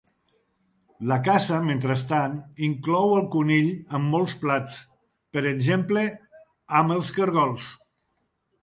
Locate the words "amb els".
6.83-7.15